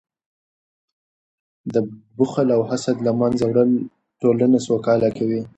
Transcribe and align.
د 1.73 1.75
بخل 2.17 2.47
او 2.55 2.61
حسد 2.69 2.97
له 3.07 3.11
منځه 3.19 3.43
وړل 3.47 3.71
ټولنه 4.21 4.57
سوکاله 4.67 5.09
کوي. 5.17 5.41